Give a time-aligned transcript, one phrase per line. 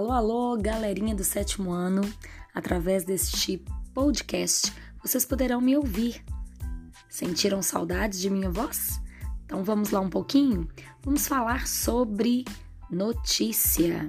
[0.00, 2.00] Alô, alô, galerinha do sétimo ano.
[2.54, 3.62] Através deste
[3.92, 6.24] podcast, vocês poderão me ouvir.
[7.06, 8.98] Sentiram saudades de minha voz?
[9.44, 10.66] Então vamos lá um pouquinho?
[11.02, 12.46] Vamos falar sobre
[12.90, 14.08] notícia.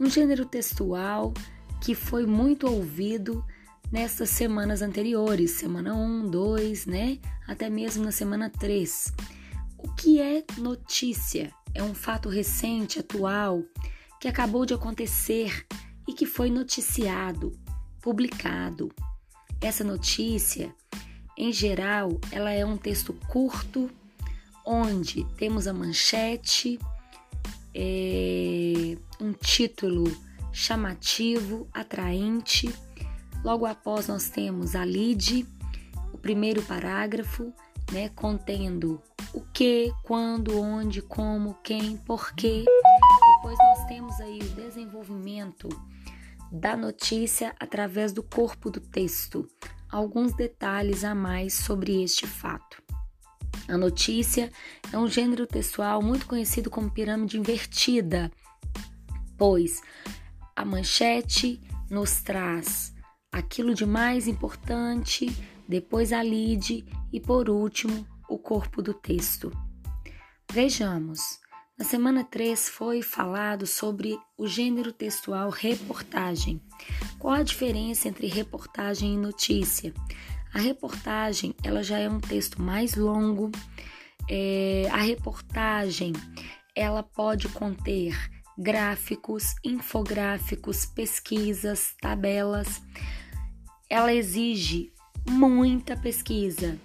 [0.00, 1.32] Um gênero textual
[1.80, 3.44] que foi muito ouvido
[3.92, 7.20] nessas semanas anteriores, semana 1, 2, né?
[7.46, 9.12] Até mesmo na semana 3.
[9.78, 11.52] O que é notícia?
[11.72, 13.62] É um fato recente, atual,
[14.20, 15.66] que acabou de acontecer
[16.06, 17.52] e que foi noticiado,
[18.00, 18.90] publicado.
[19.60, 20.74] Essa notícia,
[21.36, 23.90] em geral, ela é um texto curto,
[24.64, 26.78] onde temos a manchete,
[27.74, 30.04] é, um título
[30.52, 32.74] chamativo, atraente.
[33.44, 35.46] Logo após nós temos a lead,
[36.12, 37.52] o primeiro parágrafo,
[37.92, 39.00] né, contendo
[39.32, 42.64] o que, quando, onde, como, quem, porquê
[43.36, 45.68] depois nós temos aí o desenvolvimento
[46.50, 49.46] da notícia através do corpo do texto,
[49.88, 52.82] alguns detalhes a mais sobre este fato.
[53.68, 54.50] A notícia
[54.92, 58.30] é um gênero textual muito conhecido como pirâmide invertida,
[59.36, 59.82] pois
[60.56, 62.94] a manchete nos traz
[63.30, 65.26] aquilo de mais importante,
[65.68, 69.50] depois a lead e por último o corpo do texto.
[70.52, 71.40] Vejamos.
[71.78, 76.60] Na semana 3 foi falado sobre o gênero textual reportagem.
[77.18, 79.94] Qual a diferença entre reportagem e notícia?
[80.52, 83.52] A reportagem ela já é um texto mais longo.
[84.28, 86.12] É, a reportagem
[86.74, 88.16] ela pode conter
[88.58, 92.82] gráficos, infográficos, pesquisas, tabelas.
[93.88, 94.92] Ela exige
[95.28, 96.78] muita pesquisa,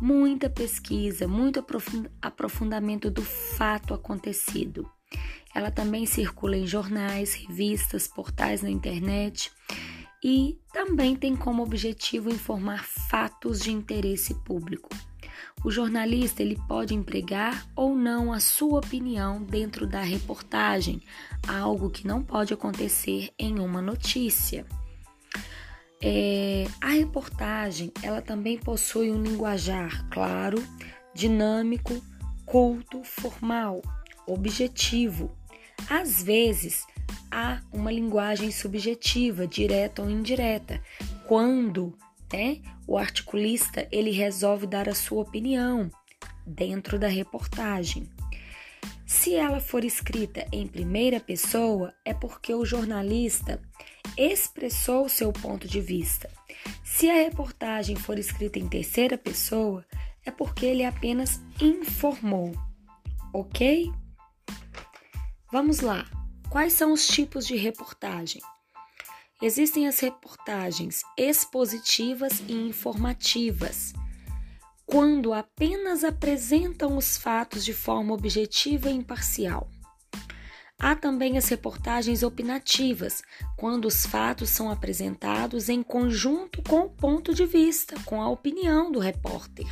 [0.00, 1.64] muita pesquisa, muito
[2.22, 4.90] aprofundamento do fato acontecido.
[5.54, 9.50] Ela também circula em jornais, revistas, portais na internet
[10.22, 14.90] e também tem como objetivo informar fatos de interesse público.
[15.64, 21.02] O jornalista ele pode empregar ou não a sua opinião dentro da reportagem,
[21.48, 24.66] algo que não pode acontecer em uma notícia.
[26.02, 30.62] É, a reportagem ela também possui um linguajar claro,
[31.14, 32.02] dinâmico,
[32.44, 33.80] culto, formal,
[34.26, 35.36] objetivo.
[35.88, 36.86] Às vezes
[37.30, 40.82] há uma linguagem subjetiva, direta ou indireta,
[41.26, 41.96] quando
[42.32, 45.90] né, o articulista ele resolve dar a sua opinião
[46.46, 48.08] dentro da reportagem.
[49.06, 53.62] Se ela for escrita em primeira pessoa, é porque o jornalista
[54.18, 56.28] expressou seu ponto de vista.
[56.82, 59.86] Se a reportagem for escrita em terceira pessoa,
[60.24, 62.52] é porque ele apenas informou.
[63.32, 63.92] Ok?
[65.52, 66.04] Vamos lá.
[66.50, 68.42] Quais são os tipos de reportagem?
[69.40, 73.92] Existem as reportagens expositivas e informativas,
[74.86, 79.68] quando apenas apresentam os fatos de forma objetiva e imparcial.
[80.78, 83.22] Há também as reportagens opinativas,
[83.56, 88.92] quando os fatos são apresentados em conjunto com o ponto de vista, com a opinião
[88.92, 89.66] do repórter.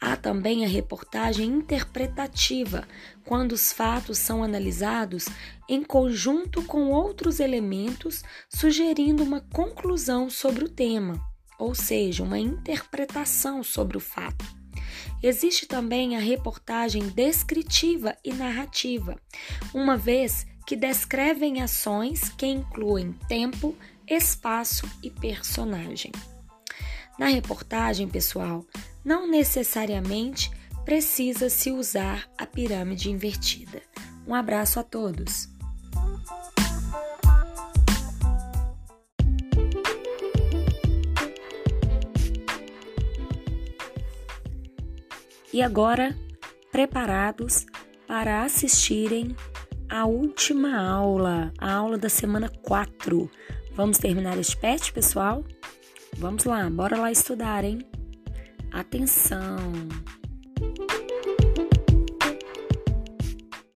[0.00, 2.88] Há também a reportagem interpretativa,
[3.24, 5.26] quando os fatos são analisados
[5.68, 11.22] em conjunto com outros elementos, sugerindo uma conclusão sobre o tema,
[11.58, 14.44] ou seja, uma interpretação sobre o fato.
[15.22, 19.18] Existe também a reportagem descritiva e narrativa,
[19.72, 23.76] uma vez que descrevem ações que incluem tempo,
[24.06, 26.12] espaço e personagem.
[27.18, 28.64] Na reportagem, pessoal,
[29.04, 30.50] não necessariamente
[30.84, 33.82] precisa se usar a pirâmide invertida.
[34.26, 35.53] Um abraço a todos!
[45.54, 46.12] E agora,
[46.72, 47.64] preparados
[48.08, 49.36] para assistirem
[49.88, 53.30] a última aula, a aula da semana 4.
[53.72, 55.44] Vamos terminar este pet, pessoal?
[56.18, 57.78] Vamos lá, bora lá estudar, hein?
[58.72, 59.60] Atenção!